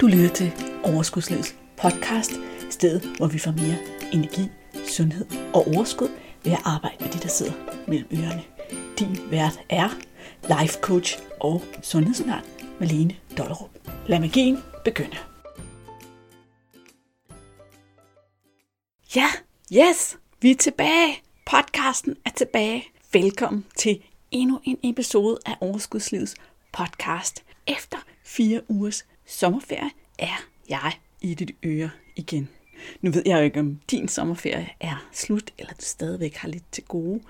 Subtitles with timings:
[0.00, 0.52] Du lytter til
[0.84, 2.32] Overskudslivets podcast,
[2.70, 3.76] stedet hvor vi får mere
[4.12, 4.48] energi,
[4.88, 6.08] sundhed og overskud
[6.44, 7.52] ved at arbejde med de, der sidder
[7.88, 8.42] mellem ørerne.
[8.98, 9.88] Din vært er
[10.42, 12.44] life coach og sundhedsundern
[12.80, 13.70] Malene Dollerup.
[14.06, 15.16] Lad magien begynde.
[19.16, 19.28] Ja,
[19.72, 21.22] yes, vi er tilbage.
[21.46, 22.84] Podcasten er tilbage.
[23.12, 26.34] Velkommen til endnu en episode af Overskudslivets
[26.72, 27.44] podcast.
[27.66, 32.48] Efter fire ugers sommerferie er jeg i dit øre igen.
[33.00, 36.72] Nu ved jeg jo ikke, om din sommerferie er slut, eller du stadigvæk har lidt
[36.72, 37.20] til gode.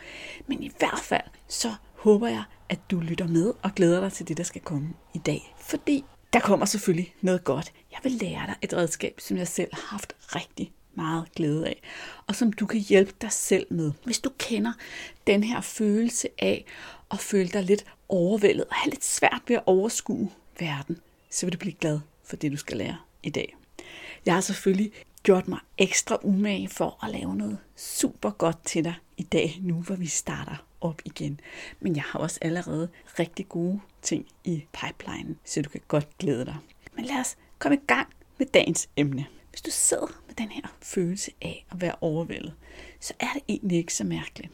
[0.47, 4.29] Men i hvert fald, så håber jeg, at du lytter med og glæder dig til
[4.29, 5.55] det, der skal komme i dag.
[5.59, 7.73] Fordi der kommer selvfølgelig noget godt.
[7.93, 11.83] Jeg vil lære dig et redskab, som jeg selv har haft rigtig meget glæde af,
[12.27, 13.93] og som du kan hjælpe dig selv med.
[14.05, 14.73] Hvis du kender
[15.27, 16.65] den her følelse af
[17.11, 20.31] at føle dig lidt overvældet og have lidt svært ved at overskue
[20.61, 20.99] verden,
[21.31, 23.57] så vil du blive glad for det, du skal lære i dag.
[24.27, 24.93] Jeg har selvfølgelig
[25.23, 29.75] gjort mig ekstra umage for at lave noget super godt til dig i dag, nu
[29.75, 31.41] hvor vi starter op igen.
[31.81, 36.45] Men jeg har også allerede rigtig gode ting i pipeline, så du kan godt glæde
[36.45, 36.57] dig.
[36.97, 39.27] Men lad os komme i gang med dagens emne.
[39.51, 42.55] Hvis du sidder med den her følelse af at være overvældet,
[43.01, 44.53] så er det egentlig ikke så mærkeligt.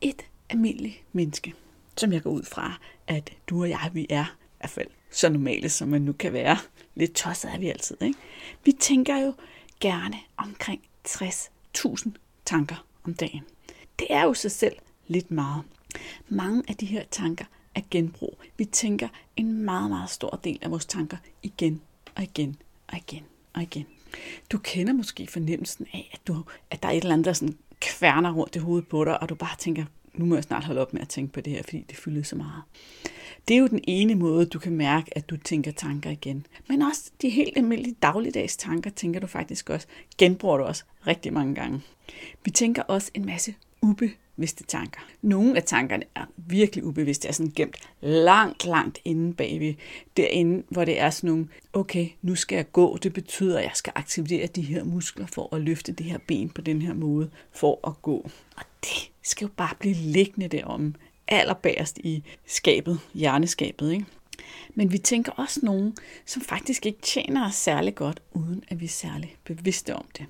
[0.00, 1.54] Et almindeligt menneske,
[1.96, 5.68] som jeg går ud fra, at du og jeg, vi er hvert fald så normale,
[5.68, 6.58] som man nu kan være.
[6.94, 8.18] Lidt tosset er vi altid, ikke?
[8.64, 9.34] Vi tænker jo
[9.80, 12.10] gerne omkring 60.000
[12.44, 13.42] tanker om dagen.
[13.98, 14.76] Det er jo sig selv
[15.06, 15.62] lidt meget.
[16.28, 18.38] Mange af de her tanker er genbrug.
[18.56, 21.80] Vi tænker en meget, meget stor del af vores tanker igen
[22.14, 22.56] og igen
[22.88, 23.86] og igen og igen.
[24.52, 27.58] Du kender måske fornemmelsen af, at, du, at der er et eller andet, der sådan
[27.80, 30.80] kværner rundt i hovedet på dig, og du bare tænker, nu må jeg snart holde
[30.80, 32.62] op med at tænke på det her, fordi det fylder så meget.
[33.48, 36.46] Det er jo den ene måde, du kan mærke, at du tænker tanker igen.
[36.68, 39.86] Men også de helt almindelige dagligdags tanker, tænker du faktisk også,
[40.18, 41.80] genbruger du også rigtig mange gange.
[42.44, 45.00] Vi tænker også en masse ubevidste tanker.
[45.22, 49.74] Nogle af tankerne er virkelig ubevidste, er sådan gemt langt, langt inde bagved.
[50.16, 53.72] Derinde, hvor det er sådan nogle, okay, nu skal jeg gå, det betyder, at jeg
[53.74, 57.30] skal aktivere de her muskler for at løfte det her ben på den her måde,
[57.52, 58.30] for at gå.
[58.56, 60.94] Og det skal jo bare blive liggende derom
[61.28, 63.92] allerbærest i skabet, hjerneskabet.
[63.92, 64.06] Ikke?
[64.74, 65.96] Men vi tænker også nogen,
[66.26, 70.26] som faktisk ikke tjener os særlig godt, uden at vi er særlig bevidste om det.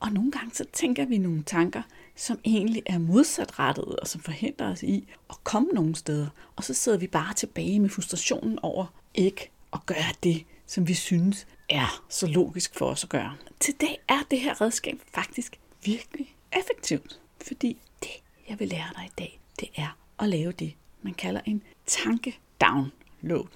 [0.00, 1.82] Og nogle gange så tænker vi nogle tanker,
[2.16, 6.26] som egentlig er modsatrettede, og som forhindrer os i at komme nogen steder.
[6.56, 10.94] Og så sidder vi bare tilbage med frustrationen over ikke at gøre det, som vi
[10.94, 13.36] synes er så logisk for os at gøre.
[13.60, 18.10] Til dag er det her redskab faktisk virkelig effektivt, fordi det,
[18.48, 23.46] jeg vil lære dig i dag, det er at lave det, man kalder en tanke-download.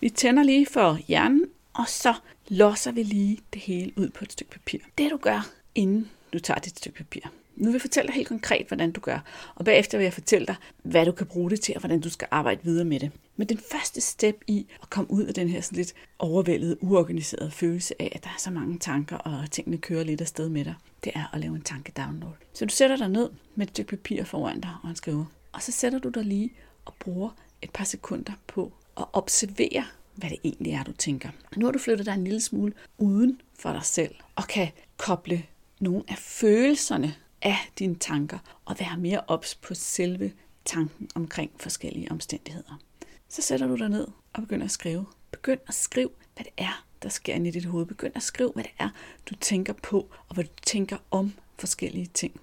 [0.00, 2.14] Vi tænder lige for hjernen, og så
[2.48, 4.78] losser vi lige det hele ud på et stykke papir.
[4.98, 7.20] Det du gør, inden du tager dit stykke papir.
[7.56, 9.18] Nu vil jeg fortælle dig helt konkret, hvordan du gør,
[9.54, 12.10] og bagefter vil jeg fortælle dig, hvad du kan bruge det til, og hvordan du
[12.10, 13.10] skal arbejde videre med det.
[13.36, 17.50] Men den første step i at komme ud af den her sådan lidt overvældede, uorganiserede
[17.50, 20.74] følelse af, at der er så mange tanker, og tingene kører lidt afsted med dig,
[21.04, 22.32] det er at lave en tanke-download.
[22.52, 25.24] Så du sætter dig ned med et stykke papir foran dig og en skriver.
[25.58, 26.52] Og så sætter du dig lige
[26.84, 27.30] og bruger
[27.62, 31.28] et par sekunder på at observere, hvad det egentlig er, du tænker.
[31.56, 35.46] Nu har du flyttet dig en lille smule uden for dig selv, og kan koble
[35.80, 40.32] nogle af følelserne af dine tanker, og være mere ops på selve
[40.64, 42.80] tanken omkring forskellige omstændigheder.
[43.28, 45.06] Så sætter du dig ned og begynder at skrive.
[45.30, 47.86] Begynd at skrive, hvad det er, der sker inde i dit hoved.
[47.86, 48.88] Begynd at skrive, hvad det er,
[49.30, 52.40] du tænker på, og hvad du tænker om forskellige ting.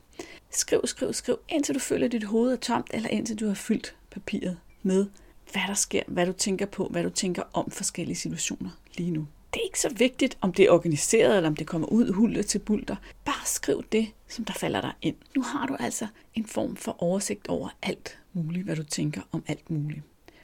[0.52, 3.53] Skriv, skriv, skriv, indtil du føler, at dit hoved er tomt, eller indtil du har
[3.53, 5.08] fyldt papiret med,
[5.52, 9.28] hvad der sker, hvad du tænker på, hvad du tænker om forskellige situationer lige nu.
[9.54, 12.44] Det er ikke så vigtigt, om det er organiseret, eller om det kommer ud hulter
[12.44, 12.96] til bulter.
[13.25, 15.16] Bare skriv det, som der falder dig ind.
[15.36, 19.44] Nu har du altså en form for oversigt over alt muligt, hvad du tænker om
[19.48, 20.02] alt muligt.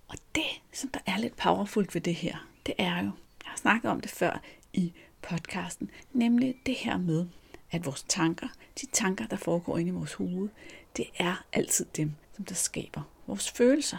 [0.07, 3.11] Og det, som der er lidt powerfult ved det her, det er jo,
[3.43, 4.41] jeg har snakket om det før
[4.73, 7.25] i podcasten, nemlig det her med,
[7.71, 8.47] at vores tanker,
[8.81, 10.49] de tanker, der foregår inde i vores hoved,
[10.97, 13.97] det er altid dem, som der skaber vores følelser.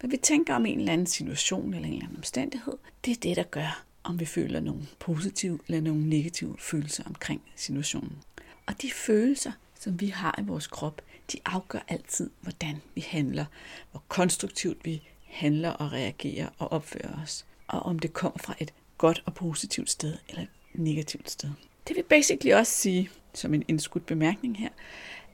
[0.00, 2.72] Hvad vi tænker om en eller anden situation eller en eller anden omstændighed,
[3.04, 7.42] det er det, der gør, om vi føler nogle positive eller nogle negative følelser omkring
[7.56, 8.18] situationen.
[8.66, 11.02] Og de følelser, som vi har i vores krop,
[11.32, 13.44] de afgør altid, hvordan vi handler,
[13.90, 18.74] hvor konstruktivt vi handler og reagerer og opfører os, og om det kommer fra et
[18.98, 20.48] godt og positivt sted eller et
[20.78, 21.50] negativt sted.
[21.88, 24.68] Det vil basically også sige, som en indskudt bemærkning her,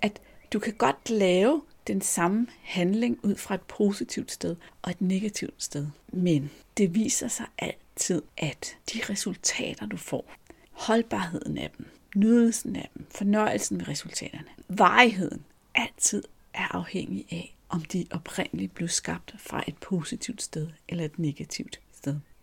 [0.03, 0.21] at
[0.53, 5.63] du kan godt lave den samme handling ud fra et positivt sted og et negativt
[5.63, 5.87] sted.
[6.13, 10.33] Men det viser sig altid, at de resultater, du får,
[10.71, 11.87] holdbarheden af dem,
[12.17, 15.45] nydelsen af dem, fornøjelsen med resultaterne, varigheden,
[15.75, 16.23] altid
[16.55, 21.81] er afhængig af, om de oprindeligt blev skabt fra et positivt sted eller et negativt.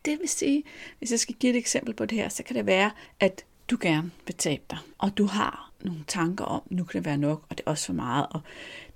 [0.06, 0.64] Det vil sige,
[1.00, 3.78] hvis jeg skal give et eksempel på det her, så kan det være, at du
[3.82, 7.46] gerne vil tabe dig, og du har nogle tanker om, nu kan det være nok,
[7.50, 8.42] og det er også for meget, og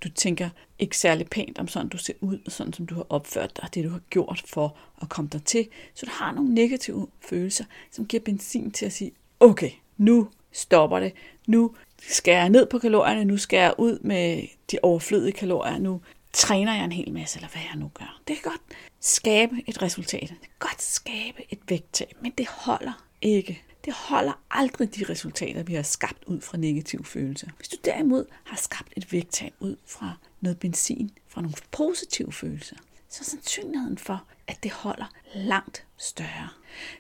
[0.04, 3.06] du tænker ikke særlig pænt om sådan, du ser ud, og sådan som du har
[3.10, 5.68] opført dig, og det du har gjort for at komme dig til.
[5.94, 11.00] Så du har nogle negative følelser, som giver benzin til at sige, okay, nu stopper
[11.00, 11.14] det,
[11.48, 11.76] nu
[12.10, 16.02] skærer jeg ned på kalorierne, nu skærer jeg ud med de overflødige kalorier, nu
[16.34, 18.22] træner jeg en hel masse, eller hvad jeg nu gør.
[18.28, 18.62] Det kan godt
[19.04, 20.22] skabe et resultat.
[20.22, 23.62] Det kan godt skabe et vægttab, men det holder ikke.
[23.86, 27.48] Det holder aldrig de resultater, vi har skabt ud fra negative følelser.
[27.58, 32.76] Hvis du derimod har skabt et vægttab ud fra noget benzin, fra nogle positive følelser,
[33.10, 35.06] så er sandsynligheden for, at det holder
[35.36, 36.50] langt større.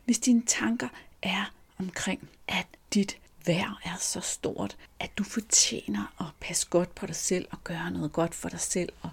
[0.05, 0.87] Hvis dine tanker
[1.21, 7.05] er omkring, at dit værd er så stort, at du fortjener at passe godt på
[7.05, 9.09] dig selv og gøre noget godt for dig selv, og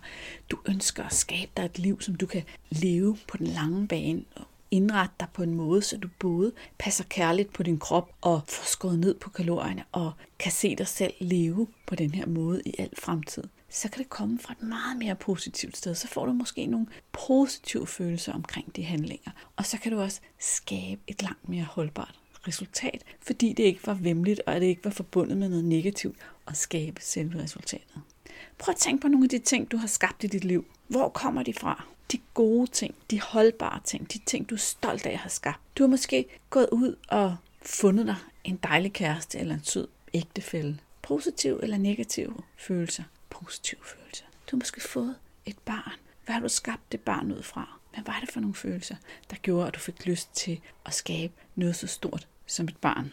[0.51, 4.25] du ønsker at skabe dig et liv, som du kan leve på den lange bane
[4.37, 8.41] og indrette dig på en måde, så du både passer kærligt på din krop og
[8.49, 12.63] får skåret ned på kalorierne og kan se dig selv leve på den her måde
[12.67, 15.95] i al fremtid så kan det komme fra et meget mere positivt sted.
[15.95, 19.31] Så får du måske nogle positive følelser omkring de handlinger.
[19.57, 23.95] Og så kan du også skabe et langt mere holdbart resultat, fordi det ikke var
[23.95, 26.17] vemmeligt, og at det ikke var forbundet med noget negativt
[26.47, 28.01] at skabe selve resultatet.
[28.59, 30.67] Prøv at tænke på nogle af de ting, du har skabt i dit liv.
[30.89, 31.85] Hvor kommer de fra?
[32.13, 35.61] De gode ting, de holdbare ting, de ting, du er stolt af at have skabt.
[35.79, 40.79] Du har måske gået ud og fundet dig en dejlig kæreste eller en sød ægtefælle.
[41.03, 43.03] Positiv eller negativ følelser.
[43.31, 44.25] Positiv følelser.
[44.25, 45.17] Du har måske fået
[45.47, 45.93] et barn.
[46.25, 47.79] Hvad har du skabt det barn ud fra?
[47.95, 48.97] Hvad var det for nogle følelser,
[49.31, 53.13] der gjorde, at du fik lyst til at skabe noget så stort som et barn?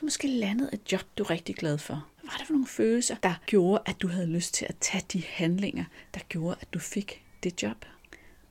[0.00, 2.06] Du måske landet et job, du er rigtig glad for.
[2.20, 5.04] Hvad var det for nogle følelser, der gjorde, at du havde lyst til at tage
[5.12, 5.84] de handlinger,
[6.14, 7.84] der gjorde, at du fik det job?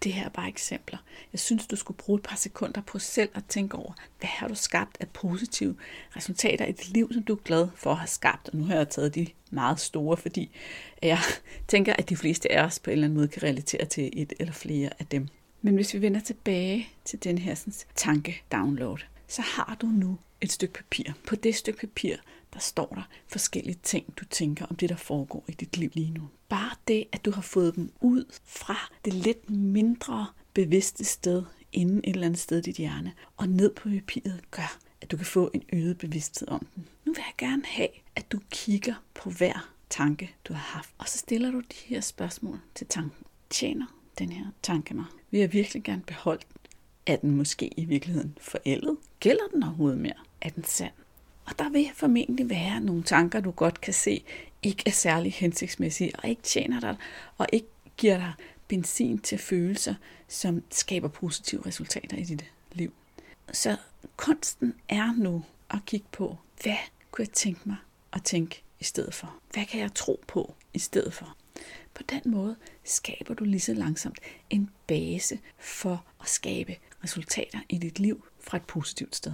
[0.03, 0.97] Det her er bare eksempler.
[1.33, 4.47] Jeg synes, du skulle bruge et par sekunder på selv at tænke over, hvad har
[4.47, 5.75] du skabt af positive
[6.15, 8.49] resultater i dit liv, som du er glad for at have skabt.
[8.49, 10.51] Og nu har jeg taget de meget store, fordi
[11.01, 11.19] jeg
[11.67, 14.33] tænker, at de fleste af os på en eller anden måde kan relatere til et
[14.39, 15.27] eller flere af dem.
[15.61, 20.51] Men hvis vi vender tilbage til den her sådan, tanke-download, så har du nu et
[20.51, 21.11] stykke papir.
[21.27, 22.15] På det stykke papir,
[22.53, 26.11] der står der forskellige ting, du tænker om det, der foregår i dit liv lige
[26.11, 26.29] nu.
[26.49, 31.97] Bare det, at du har fået dem ud fra det lidt mindre bevidste sted, inden
[31.97, 35.25] et eller andet sted i dit hjerne, og ned på papiret, gør, at du kan
[35.25, 36.87] få en øget bevidsthed om den.
[37.05, 41.09] Nu vil jeg gerne have, at du kigger på hver tanke, du har haft, og
[41.09, 43.25] så stiller du de her spørgsmål til tanken.
[43.49, 43.85] Tjener
[44.19, 45.05] den her tanke mig?
[45.31, 46.58] Vil jeg virkelig gerne beholde den?
[47.09, 48.97] Er den måske i virkeligheden forældet?
[49.19, 50.13] Gælder den overhovedet mere?
[50.41, 50.91] Er den sand?
[51.45, 54.23] Og der vil formentlig være nogle tanker, du godt kan se,
[54.63, 56.95] ikke er særlig hensigtsmæssige, og ikke tjener dig,
[57.37, 57.67] og ikke
[57.97, 58.33] giver dig
[58.67, 59.95] benzin til følelser,
[60.27, 62.93] som skaber positive resultater i dit liv.
[63.51, 63.77] Så
[64.17, 66.77] kunsten er nu at kigge på, hvad
[67.11, 67.77] kunne jeg tænke mig
[68.13, 69.35] at tænke i stedet for?
[69.53, 71.35] Hvad kan jeg tro på i stedet for?
[71.93, 74.19] På den måde skaber du lige så langsomt
[74.49, 79.33] en base for at skabe resultater i dit liv fra et positivt sted.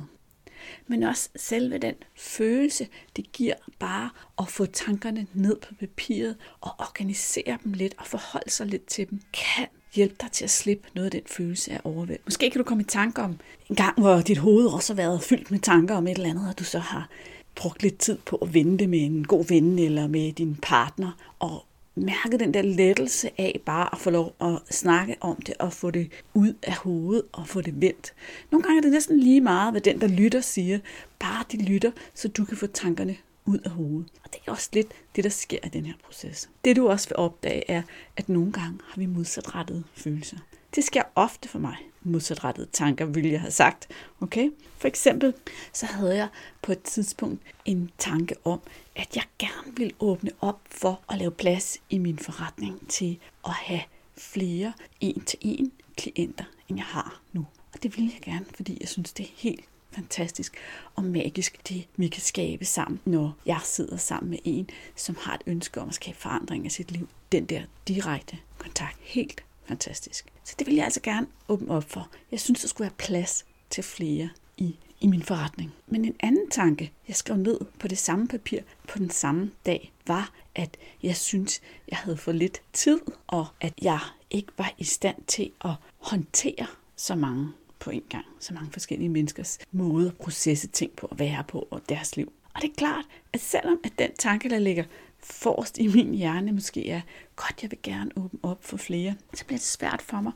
[0.88, 6.72] Men også selve den følelse, det giver bare at få tankerne ned på papiret og
[6.80, 10.88] organisere dem lidt og forholde sig lidt til dem, kan hjælpe dig til at slippe
[10.96, 12.20] noget af den følelse af overvæld.
[12.26, 15.24] Måske kan du komme i tanke om en gang, hvor dit hoved også har været
[15.24, 17.10] fyldt med tanker om et eller andet, og du så har
[17.56, 21.66] brugt lidt tid på at vente med en god ven eller med din partner, og
[21.96, 25.92] mærket den der lettelse af bare at få lov at snakke om det og få
[25.92, 28.14] det ud af hovedet og få det vendt.
[28.52, 30.80] Nogle gange er det næsten lige meget, hvad den, der lytter, siger.
[31.20, 34.10] Bare de lytter, så du kan få tankerne ud af hovedet.
[34.24, 36.50] Og det er også lidt det, der sker i den her proces.
[36.66, 37.82] Det du også vil opdage er,
[38.18, 40.38] at nogle gange har vi modsatrettede følelser.
[40.76, 41.78] Det sker ofte for mig.
[42.06, 43.88] Modsatrettede tanker, ville jeg have sagt.
[44.22, 44.50] Okay?
[44.78, 45.34] For eksempel,
[45.74, 46.28] så havde jeg
[46.62, 48.60] på et tidspunkt en tanke om,
[48.96, 53.54] at jeg gerne vil åbne op for at lave plads i min forretning til at
[53.54, 53.82] have
[54.18, 57.46] flere en-til-en klienter, end jeg har nu.
[57.74, 60.58] Og det vil jeg gerne, fordi jeg synes, det er helt fantastisk
[60.96, 65.34] og magisk, det vi kan skabe sammen, når jeg sidder sammen med en, som har
[65.34, 67.10] et ønske om at skabe forandring i sit liv.
[67.32, 68.98] Den der direkte kontakt.
[69.02, 70.35] Helt fantastisk.
[70.46, 72.10] Så det vil jeg altså gerne åbne op for.
[72.32, 75.74] Jeg synes, der skulle være plads til flere i i min forretning.
[75.88, 79.92] Men en anden tanke, jeg skrev ned på det samme papir på den samme dag,
[80.08, 84.00] var, at jeg synes, jeg havde for lidt tid, og at jeg
[84.30, 87.48] ikke var i stand til at håndtere så mange
[87.80, 88.26] på en gang.
[88.40, 92.34] Så mange forskellige menneskers måde at processe ting på at være på og deres liv.
[92.56, 94.84] Og det er klart, at selvom at den tanke, der ligger
[95.26, 97.02] forrest i min hjerne måske er,
[97.36, 100.32] godt, jeg vil gerne åbne op for flere, så bliver det svært for mig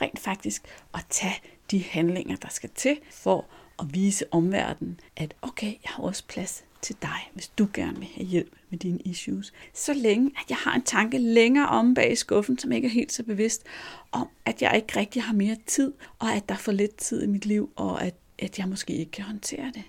[0.00, 0.62] rent faktisk
[0.94, 3.46] at tage de handlinger, der skal til for
[3.78, 8.08] at vise omverdenen, at okay, jeg har også plads til dig, hvis du gerne vil
[8.14, 9.52] have hjælp med dine issues.
[9.74, 12.92] Så længe, at jeg har en tanke længere om bag i skuffen, som ikke er
[12.92, 13.62] helt så bevidst,
[14.12, 17.22] om at jeg ikke rigtig har mere tid, og at der er for lidt tid
[17.22, 19.82] i mit liv, og at, at jeg måske ikke kan håndtere det.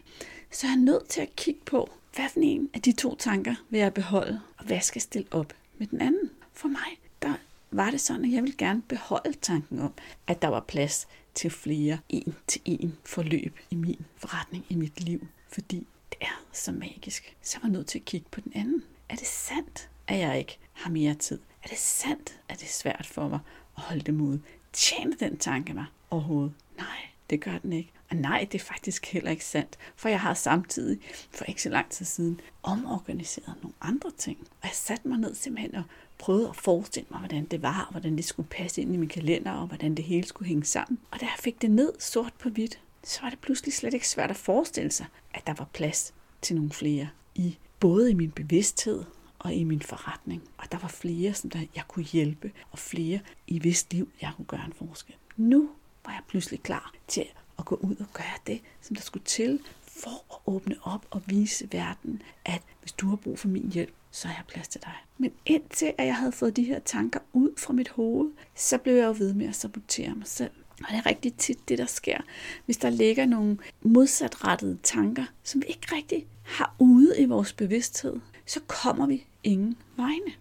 [0.52, 3.56] Så jeg er nødt til at kigge på, hvad for en af de to tanker
[3.70, 6.30] vil jeg beholde, og hvad skal jeg stille op med den anden?
[6.54, 7.34] For mig, der
[7.72, 9.94] var det sådan, at jeg ville gerne beholde tanken om,
[10.28, 15.28] at der var plads til flere en-til-en forløb i min forretning, i mit liv.
[15.50, 17.36] Fordi det er så magisk.
[17.42, 18.84] Så var jeg nødt til at kigge på den anden.
[19.10, 21.40] Er det sandt, at jeg ikke har mere tid?
[21.64, 23.40] Er det sandt, at det er svært for mig
[23.78, 24.40] at holde det mod?
[24.74, 26.54] Tjener den tanke mig overhovedet?
[26.78, 27.92] Nej, det gør den ikke.
[28.10, 31.00] Og nej, det er faktisk heller ikke sandt, for jeg har samtidig
[31.32, 34.38] for ikke så lang tid siden omorganiseret nogle andre ting.
[34.42, 35.84] Og jeg satte mig ned simpelthen og
[36.18, 39.10] prøvede at forestille mig, hvordan det var, og hvordan det skulle passe ind i min
[39.10, 41.00] kalender, og hvordan det hele skulle hænge sammen.
[41.12, 44.08] Og da jeg fik det ned sort på hvidt, så var det pludselig slet ikke
[44.08, 48.32] svært at forestille sig, at der var plads til nogle flere i både i min
[48.32, 49.04] bevidsthed
[49.40, 50.44] og i min forretning.
[50.58, 54.32] Og der var flere, som der jeg kunne hjælpe, og flere i hvis liv, jeg
[54.36, 55.16] kunne gøre en forskel.
[55.38, 55.70] Nu
[56.06, 57.26] var jeg pludselig klar til
[57.60, 61.22] at gå ud og gøre det, som der skulle til for at åbne op og
[61.26, 64.82] vise verden, at hvis du har brug for min hjælp, så har jeg plads til
[64.82, 64.94] dig.
[65.18, 68.96] Men indtil at jeg havde fået de her tanker ud fra mit hoved, så blev
[68.96, 70.52] jeg jo ved med at sabotere mig selv.
[70.80, 72.18] Og det er rigtig tit det, der sker,
[72.66, 78.20] hvis der ligger nogle modsatrettede tanker, som vi ikke rigtig har ude i vores bevidsthed,
[78.46, 80.32] så kommer vi ingen vegne.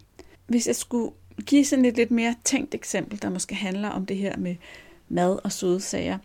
[0.47, 1.12] Hvis jeg skulle
[1.47, 4.57] give sådan et lidt mere tænkt eksempel, der måske handler om det her med
[5.11, 6.19] mad og søde sager,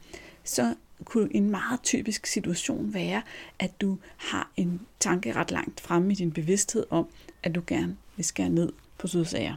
[0.44, 3.22] så kunne en meget typisk situation være,
[3.60, 7.08] at du har en tanke ret langt fremme i din bevidsthed om,
[7.44, 9.56] at du gerne vil skære ned på sødsager.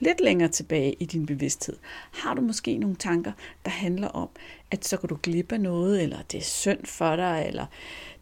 [0.00, 1.76] Lidt længere tilbage i din bevidsthed
[2.12, 3.32] har du måske nogle tanker,
[3.64, 4.28] der handler om,
[4.70, 7.66] at så kan du glippe noget, eller det er synd for dig, eller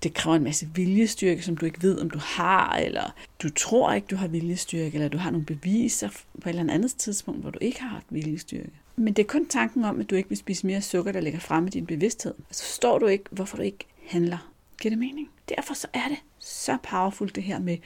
[0.03, 3.93] det kræver en masse viljestyrke, som du ikke ved, om du har, eller du tror
[3.93, 6.09] ikke, du har viljestyrke, eller du har nogle beviser
[6.43, 8.71] på et eller andet tidspunkt, hvor du ikke har haft viljestyrke.
[8.97, 11.41] Men det er kun tanken om, at du ikke vil spise mere sukker, der ligger
[11.41, 12.35] fremme i din bevidsthed.
[12.35, 14.53] Så altså, forstår du ikke, hvorfor du ikke handler.
[14.81, 15.31] Giver det mening?
[15.49, 17.79] Derfor så er det så powerful det her med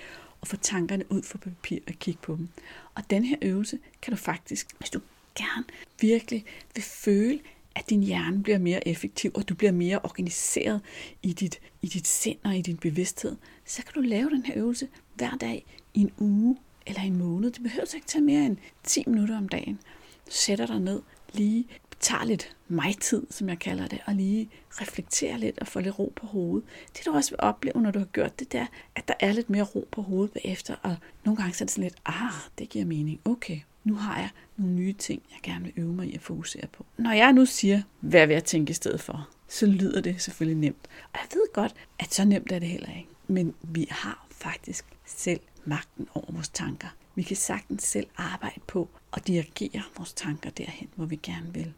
[0.43, 2.49] at få tankerne ud fra papir og kigge på dem.
[2.95, 5.00] Og den her øvelse kan du faktisk, hvis du
[5.35, 5.65] gerne
[6.00, 7.41] virkelig vil føle,
[7.75, 10.81] at din hjerne bliver mere effektiv, og du bliver mere organiseret
[11.23, 14.55] i dit, i dit sind og i din bevidsthed, så kan du lave den her
[14.57, 17.50] øvelse hver dag i en uge eller en måned.
[17.50, 19.81] Det behøver ikke tage mere end 10 minutter om dagen
[20.29, 21.67] sætter dig ned, lige
[22.01, 26.13] tager lidt mig-tid, som jeg kalder det, og lige reflekterer lidt og får lidt ro
[26.17, 26.69] på hovedet.
[26.97, 29.51] Det du også vil opleve, når du har gjort det der, at der er lidt
[29.51, 32.69] mere ro på hovedet bagefter, og nogle gange så er det sådan lidt, ah, det
[32.69, 36.15] giver mening, okay, nu har jeg nogle nye ting, jeg gerne vil øve mig i
[36.15, 36.87] at fokusere på.
[36.97, 40.61] Når jeg nu siger, hvad vil jeg tænke i stedet for, så lyder det selvfølgelig
[40.61, 40.89] nemt.
[41.13, 43.09] Og jeg ved godt, at så nemt er det heller ikke.
[43.29, 46.89] Men vi har faktisk selv magten over vores tanker.
[47.19, 51.73] Vi kan sagtens selv arbejde på at dirigere vores tanker derhen, hvor vi gerne vil.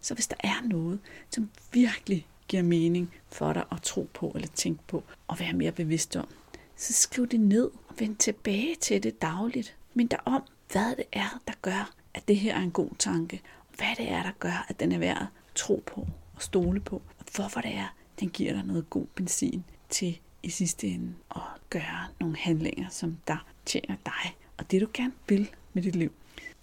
[0.00, 4.48] Så hvis der er noget, som virkelig giver mening for dig at tro på eller
[4.48, 6.28] tænke på og være mere bevidst om,
[6.76, 9.76] så skriv det ned og vend tilbage til det dagligt.
[9.94, 10.42] Men der om,
[10.72, 14.10] hvad det er, der gør, at det her er en god tanke, og hvad det
[14.10, 17.60] er, der gør, at den er værd at tro på og stole på, og hvorfor
[17.60, 22.36] det er, den giver dig noget god benzin til i sidste ende at gøre nogle
[22.36, 26.12] handlinger, som der tjener dig og det du gerne vil med dit liv.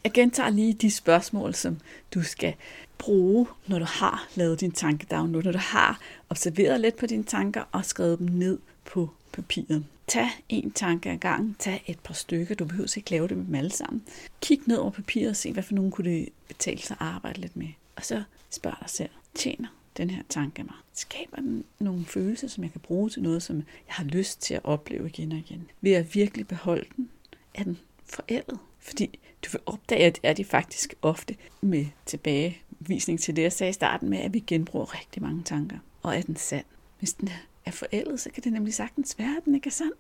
[0.03, 1.77] Jeg gentager lige de spørgsmål, som
[2.13, 2.53] du skal
[2.97, 5.99] bruge, når du har lavet din tankedownload, når du har
[6.29, 9.85] observeret lidt på dine tanker og skrevet dem ned på papiret.
[10.07, 13.45] Tag en tanke ad gangen, tag et par stykker, du behøver ikke lave det med
[13.45, 14.03] dem alle sammen.
[14.41, 17.41] Kig ned over papiret og se, hvad for nogen kunne det betale sig at arbejde
[17.41, 17.67] lidt med.
[17.95, 20.75] Og så spørg dig selv, tjener den her tanke mig?
[20.93, 24.53] Skaber den nogle følelser, som jeg kan bruge til noget, som jeg har lyst til
[24.53, 25.69] at opleve igen og igen?
[25.81, 27.09] Vil jeg virkelig beholde den?
[27.55, 28.59] Er den forældet.
[28.79, 33.53] Fordi du vil opdage, at det er de faktisk ofte med tilbagevisning til det, jeg
[33.53, 35.77] sagde i starten med, at vi genbruger rigtig mange tanker.
[36.03, 36.65] Og er den sand?
[36.99, 37.29] Hvis den
[37.65, 39.93] er forældet, så kan det nemlig sagtens være, at den ikke er sand.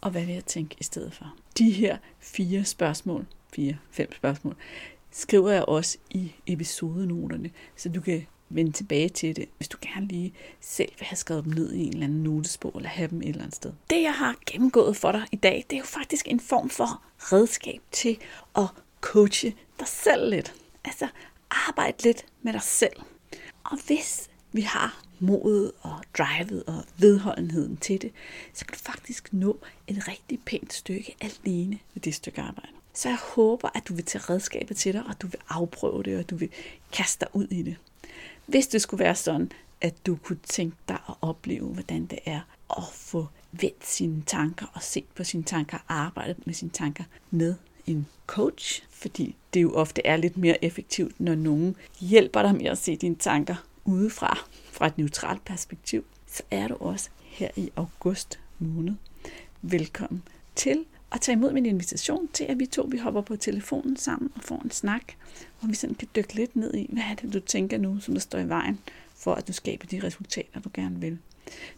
[0.00, 1.34] Og hvad vil jeg tænke i stedet for?
[1.58, 4.56] De her fire spørgsmål, fire, fem spørgsmål,
[5.10, 10.06] skriver jeg også i episodenoterne, så du kan vende tilbage til det, hvis du gerne
[10.06, 13.22] lige selv vil have skrevet dem ned i en eller anden notesbog, eller have dem
[13.22, 13.72] et eller andet sted.
[13.90, 17.02] Det, jeg har gennemgået for dig i dag, det er jo faktisk en form for
[17.18, 18.18] redskab til
[18.56, 18.66] at
[19.00, 20.54] coache dig selv lidt.
[20.84, 21.08] Altså,
[21.50, 22.96] arbejde lidt med dig selv.
[23.64, 28.12] Og hvis vi har modet og drivet og vedholdenheden til det,
[28.54, 32.68] så kan du faktisk nå et rigtig pænt stykke alene med det stykke arbejde.
[32.94, 36.18] Så jeg håber, at du vil tage redskabet til dig, og du vil afprøve det,
[36.18, 36.50] og du vil
[36.92, 37.76] kaste dig ud i det.
[38.46, 42.40] Hvis det skulle være sådan, at du kunne tænke dig at opleve, hvordan det er
[42.76, 47.54] at få vendt sine tanker og set på sine tanker, arbejdet med sine tanker med
[47.86, 52.66] en coach, fordi det jo ofte er lidt mere effektivt, når nogen hjælper dig med
[52.66, 54.38] at se dine tanker udefra,
[54.72, 58.94] fra et neutralt perspektiv, så er du også her i august måned.
[59.62, 60.22] Velkommen
[60.54, 60.84] til
[61.16, 64.42] at tage imod min invitation til, at vi to vi hopper på telefonen sammen og
[64.42, 65.12] får en snak,
[65.60, 68.14] hvor vi sådan kan dykke lidt ned i, hvad er det, du tænker nu, som
[68.14, 68.80] der står i vejen,
[69.16, 71.18] for at du skaber de resultater, du gerne vil.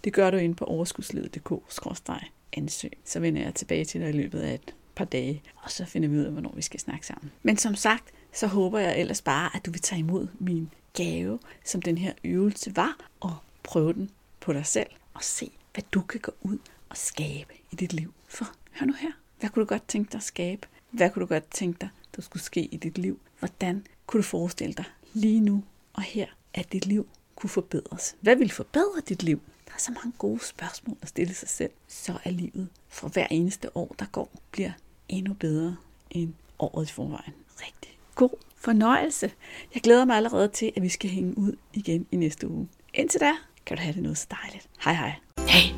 [0.04, 2.92] Det gør du inde på overskudslivet.dk-ansøg.
[3.04, 6.08] Så vender jeg tilbage til dig i løbet af et par dage, og så finder
[6.08, 7.30] vi ud af, hvornår vi skal snakke sammen.
[7.42, 11.38] Men som sagt, så håber jeg ellers bare, at du vil tage imod min gave,
[11.64, 16.00] som den her øvelse var, og prøve den på dig selv, og se, hvad du
[16.00, 18.14] kan gå ud og skabe i dit liv.
[18.28, 20.66] For hør nu her, hvad kunne du godt tænke dig at skabe?
[20.90, 23.20] Hvad kunne du godt tænke dig, der skulle ske i dit liv?
[23.38, 28.16] Hvordan kunne du forestille dig lige nu og her, at dit liv kunne forbedres?
[28.20, 29.40] Hvad vil forbedre dit liv?
[29.66, 31.70] Der er så mange gode spørgsmål at stille sig selv.
[31.88, 34.70] Så er livet for hver eneste år, der går, bliver
[35.08, 35.76] endnu bedre
[36.10, 37.34] end året i forvejen.
[37.66, 39.30] Rigtig god fornøjelse.
[39.74, 42.68] Jeg glæder mig allerede til, at vi skal hænge ud igen i næste uge.
[42.94, 43.32] Indtil da,
[43.66, 44.68] kan du have det noget så dejligt.
[44.84, 45.12] Hej hej.
[45.48, 45.74] Hey,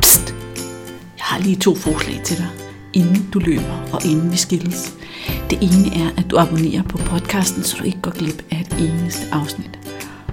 [0.00, 0.34] pst.
[1.16, 2.63] Jeg har lige to forslag til dig,
[2.94, 4.94] inden du løber og inden vi skilles.
[5.50, 8.76] Det ene er, at du abonnerer på podcasten, så du ikke går glip af et
[8.80, 9.78] eneste afsnit.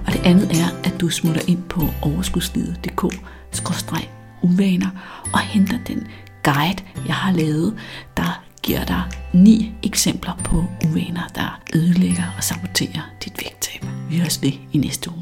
[0.06, 4.90] Og det andet er, at du smutter ind på overskudslivet.dk-uvaner
[5.32, 6.06] og henter den
[6.42, 7.74] guide, jeg har lavet,
[8.16, 9.02] der giver dig
[9.32, 13.84] ni eksempler på uvaner, der ødelægger og saboterer dit vægttab.
[14.10, 15.21] Vi høres ved i næste uge.